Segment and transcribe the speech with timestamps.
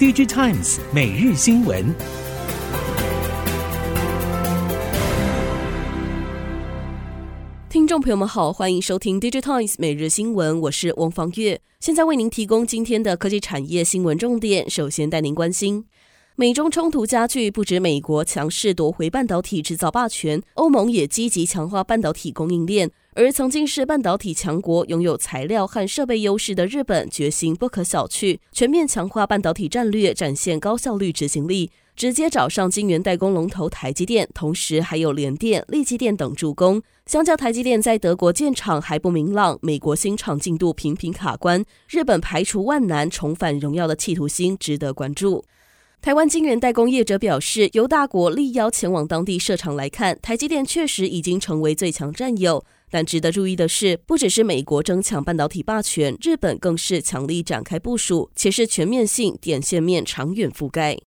[0.00, 1.94] DigiTimes 每日新闻。
[7.68, 14.70] 听众朋友们好，欢迎收听 DigiTimes 每日新闻，我是王方月，现在为您提供今天的科技产业新闻重点。
[14.70, 15.84] 首先带您关心。
[16.34, 22.90] 美中冲突加剧，不止美国强势夺回半导体制造霸权，欧盟也积极强化半导体供应链。
[23.14, 36.80] 而曾经是半导体强国、拥有材料和设备优势的日本，决心不可小觑，全面强化半导体战略，展现高效率执行力，直接找上晶圆代工龙头台积电，同时还有联电、力积电等助攻。
[37.04, 45.44] 相较台积电在德国建厂还不明朗，美国新厂进度频频卡关，日本排除万难重返荣耀的企图心值得关注。
[46.00, 52.64] 台湾晶圆代工业者表示，由大国力邀前往当地设厂来看，台积电确实已经成为最强战友。
[52.90, 60.98] 但值得注意的是，不只是美国争抢半导体霸权，日本更是强力展开部署，且是全面性、点线面、长远覆盖。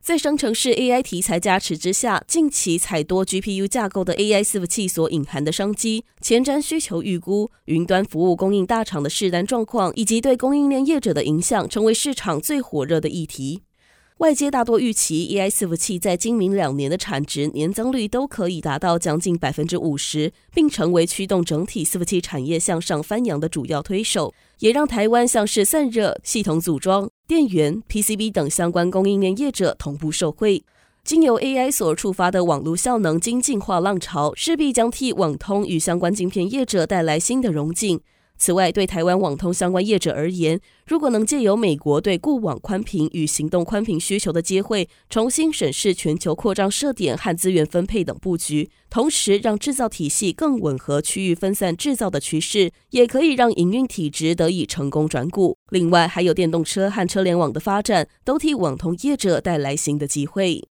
[0.00, 13.62] 在生成式 AI 题材加持之下，近期采多 GPU 架构的 AI 伺服器所隐含的商机、前瞻需求预估、云端服务供应大厂的试单状况，以及对供应链业者的影响，成为市场最火热的议题。
[14.18, 30.62] 外界大多预期，AI 伺服器在今明两年的产值年增率都可以达到将近百分之五十，并成为驱动整体伺服器产业向上翻扬的主要推手，也让台湾像是散热、系统组装、电源、PCB 等相关供应链业者同步受惠。
[31.02, 38.00] 经由 AI 所触发的网络效能精进化浪潮，势必将替网通与相关晶片业者带来新的荣景。
[38.36, 55.56] 此外，对台湾网通相关业者而言，如果能借由美国对固网宽频与行动宽频需求的机会，重新审视全球扩张设点和资源分配等布局，同时让制造体系更吻合区域分散制造的趋势，也可以让营运体制得以成功转股。
[55.70, 60.68] 另外，还有电动车和车联网的发展，都替网通业者带来新的机会。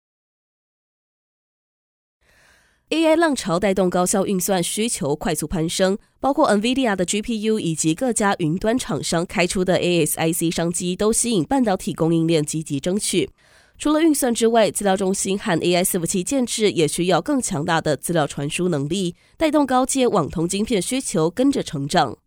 [2.93, 13.31] AI 浪潮带动高效运算需求快速攀升，包括 NVIDIA 的 GPU 以及各家云端厂商开出的 ASIC 商机，都吸引半导体供应链积极争取。
[13.79, 22.19] 除了运算之外，资料中心和 AI 伺服器建制也需要更强大的资料传输能力，带动高阶网通晶片需求跟着成长。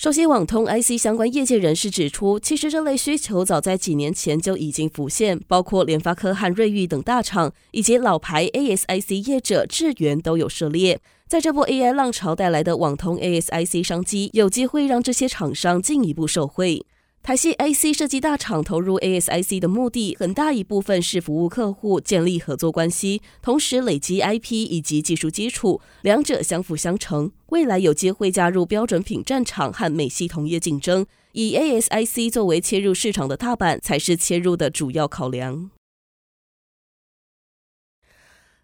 [0.00, 10.98] 熟悉网通 IC 相关业界人士指出，其实这类需求早在几年前就已经浮现，包括联发科和瑞昱等大厂，以及老牌 ASIC 业者智源都有涉猎。
[11.28, 16.86] 在这波 AI 浪潮带来的网通 ASIC 商机，有机会让这些厂商进一步受惠。
[17.22, 27.30] 台系 IC 设计大厂投入 ASIC 的目的，很大一部分是服务客户、建立合作关系，同时累积 IP 以及技术基础，两者相辅相成。
[27.50, 35.70] 未来有机会加入标准品战场和美系同业竞争，以 ASIC 作为切入市场的踏板，才是切入的主要考量。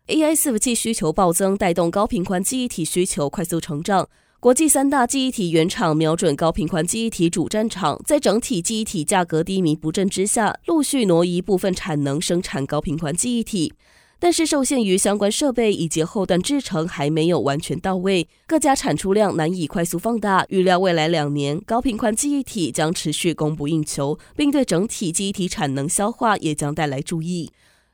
[0.07, 4.09] AI 伺服器需求暴增，带动高频宽记忆体需求快速成长。
[4.47, 13.73] 国际三大记忆体原厂瞄准高频宽记忆体主战场，在整体记忆体价格低迷不振之下，陆续挪移部分产能生产高频宽记忆体，
[14.21, 20.47] 但是受限于相关设备以及后段制程还没有完全到位，各家产出量难以快速放大。
[20.51, 27.51] 预料未来两年高频宽记忆体将持续供不应求，并对整体记忆体产能消化也将带来注意。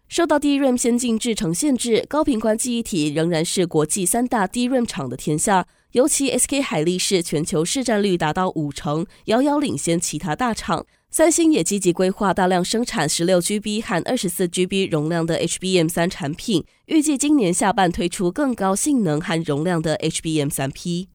[0.06, 5.66] 受到 DRAM 先进制程限制，高频宽记忆体仍然是国际三大 DRAM 厂的天下。
[5.92, 10.86] 尤其 SK 海力士全球市占率达到五成，遥遥领先其他大厂。
[11.10, 21.10] 三星也积极规划大量生产十六 GB 和二十四 GB 容量的 HBM 三产品，预计今年下半推出更高性能和容量的 HBM 三 P。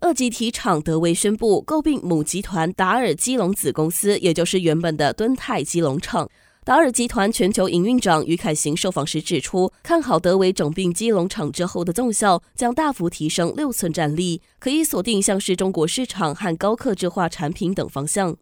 [0.00, 6.28] 二级体厂德威宣布购并母集团达尔基隆子公司，也就是原本的敦泰基隆厂。
[6.66, 18.36] 达尔集团全球营运长于凯行受访时指出，看好德维整并基隆厂之后的综效将大幅提升六寸战力，可以锁定像是中国市场和高客制化产品等方向。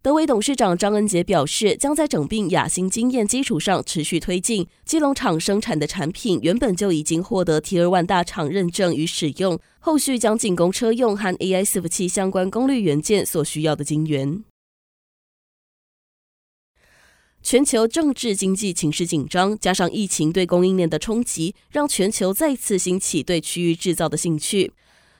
[0.00, 4.66] 德维董事长张恩杰表示，将在整并亚芯经验基础上持续推进。
[4.86, 14.42] 基隆厂生产的产品原本就已经获得 Tier 1大厂认证与使用，后续将进攻车用和 AI 伺服器相关功率元件所需要的晶圆。
[17.46, 24.72] 全球政治经济情势紧张，加上疫情对供应链的冲击，让全球再次兴起对区域制造的兴趣。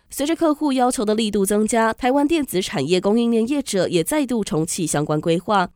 [0.09, 5.69] 随着客户要求的力度增加，台湾电子产业供应链业者也再度重启相关规划。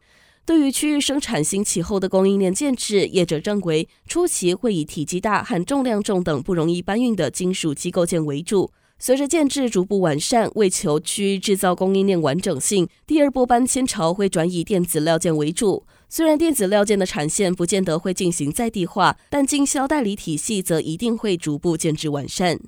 [0.46, 8.70] 对于区域生产兴起后的供应链建置，业者认为初期会以体积大和重量重等不容易搬运的金属机构件为主。
[9.00, 15.86] 随着建制逐步完善，为求区域制造供应链完整性，第二波搬迁潮会转以电子料件为主。
[16.08, 22.58] 虽然电子料件的产线不见得会进行在地化，但经销代理体系则一定会逐步建制完善。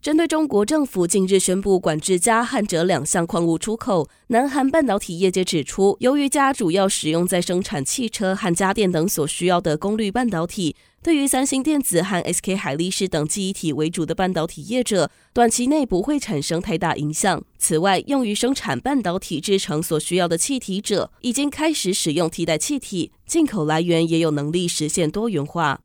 [0.00, 17.44] 针对中国政府近日宣布管制镓和鍺两项矿物出口，南韩半导体业界指出，由于镓主要使用在生产汽车和家电等所需要的功率半导体，对于三星电子和 SK 海力士等记忆体为主的半导体业者，短期内不会产生太大影响。
[17.58, 25.82] 此外，用于生产半导体制成所需要的气体者，已经开始使用替代气体，进口来源也有能力实现多元化。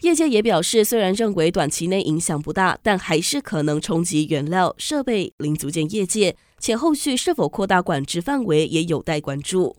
[0.00, 9.76] 业界也表示，虽然认为短期内影响不大，但还是可能冲击原料、设备、零组件业界，且后续是否扩大管制范围也有待关注。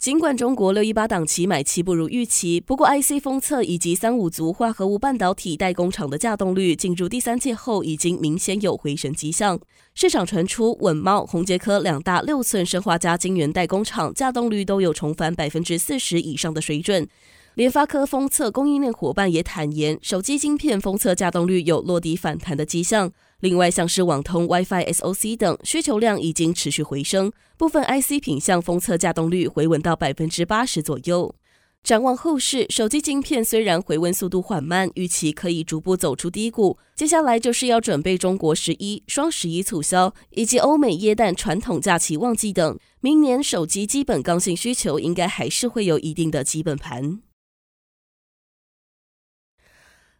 [0.00, 9.60] 尽管中国六一八档期买期不如预期，不过 IC 封测以及三五族化合物半导体代工厂的稼动率进入第三届后，已经明显有回升迹象。
[9.94, 17.06] 市场传出稳贸、宏杰科两大六寸生化加晶圆代工厂稼动率都有重返百分之四十以上的水准。
[17.60, 23.12] 联发科封测供应链伙伴也坦言，手机晶片封测稼动率有落底反弹的迹象。
[23.40, 31.34] 另外，像是网通 WiFi SoC 等需求量已经持续回升，部分 IC 品项封测稼动率回稳到百分之八十左右。
[31.84, 36.78] 展望后市，手机晶片虽然回温速度缓慢，预期可以逐步走出低谷。
[36.96, 42.78] 接下来就是要准备中国十一、双十一促销，以及欧美耶诞传统假期旺季等。
[43.02, 47.20] 明年手机基本刚性需求应该还是会有一定的基本盘。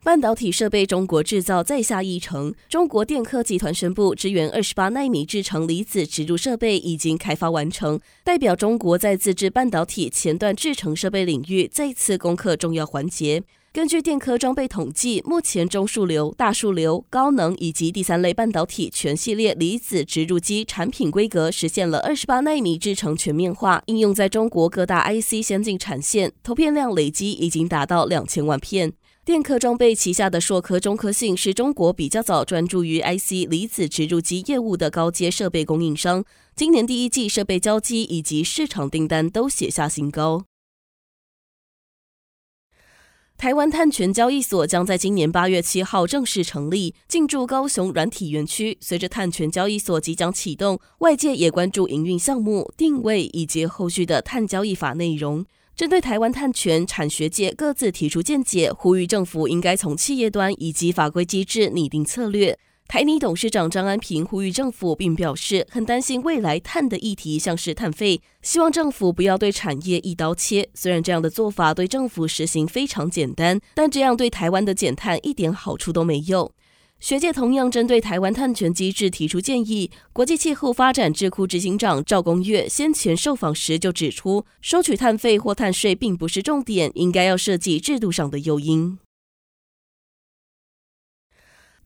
[0.03, 13.43] 半导体设备中国制造再下一城，中国电科集团宣布，支援二十八纳米制程离子植入设备已经开发完成，代表中国在自制半导体前段制程设备领域再次攻克重要环节。
[13.75, 28.95] 根据电科装备统计，目前中数流、大数流、高能以及第三类半导体全系列离子植入机产品规格实现了二十八纳米制程全面化，应用在中国各大 IC 先进产线，投片量累积已经达到两千万片。
[29.23, 36.25] 电科装备旗下的硕科中科信是中国比较早专注于 IC 离子植入机业务的高阶设备供应商。
[36.57, 40.45] 今年第一季设备交机以及市场订单都写下新高。
[43.37, 48.79] 台湾碳权交易所将在今年八月七号正式成立，进驻高雄软体园区。
[48.81, 55.45] 随着碳权交易所即将启动，外界也关注营运项目、定位以及后续的碳交易法内容。
[55.81, 62.59] 针对台湾碳权，产学界各自提出见解，呼吁政府应该从企业端以及法规机制拟定策略。
[62.87, 70.69] 台泥董事长张安平呼吁政府，并表示很担心未来碳的议题像是碳费，希望政府不要对产业一刀切。
[70.75, 76.53] 虽然这样的做法对政府实行非常简单，但这样对台湾的减碳一点好处都没有。
[77.01, 79.91] 学界同样针对台湾碳权机制提出建议。
[80.13, 88.99] 国际气候发展智库执行长赵公约先前受访时就指出，收取碳费或碳税并不是重点，应该要设计制度上的诱因。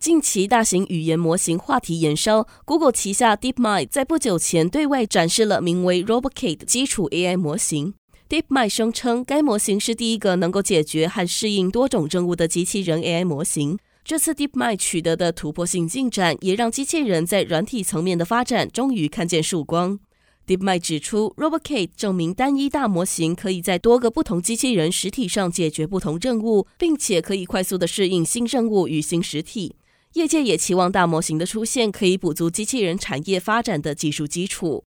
[0.01, 7.95] 近期大型语言模型话题延烧，Google 旗下 DeepMind 在不久前对外展示了名为 RoboKit 的基础 AI 模型。
[8.29, 13.79] DeepMind 声称，该模型是第一个能够解决和适应多种任务的机器人 AI 模型。
[14.05, 19.99] 这次 DeepMind 取得的突破性进展，也让机器人在软体层面的发展终于看见曙光。
[20.47, 29.77] DeepMind 指出，RoboKit 证明单一大模型可以在多个不同机器人实体上解决不同任务，并且可以快速地适应新任务与新实体。
[30.13, 34.85] 业界也期望大模型的出现可以补足机器人产业发展的技术基础。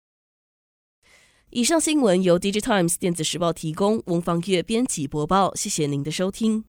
[1.50, 6.64] 以上新闻由 DigiTimes 电子时报提供，翁方月编辑播报，谢谢您的收听。